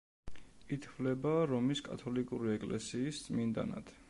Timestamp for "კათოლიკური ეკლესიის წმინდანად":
1.91-3.99